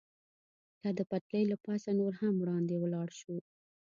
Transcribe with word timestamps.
که 0.81 0.89
د 0.97 0.99
پټلۍ 1.09 1.43
له 1.51 1.57
پاسه 1.65 1.89
نور 1.99 2.13
هم 2.21 2.33
وړاندې 2.39 2.75
ولاړ 2.77 3.07
شو. 3.19 3.35